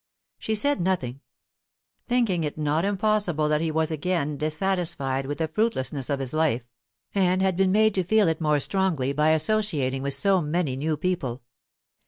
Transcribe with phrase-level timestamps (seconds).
[0.39, 1.21] She said nothing,
[2.07, 6.67] thinking it not impossible that he was again dissatisfied with the fruitlessness of his life,
[7.13, 10.97] and had been made to feel it more strongly by associating with so many new
[10.97, 11.43] people.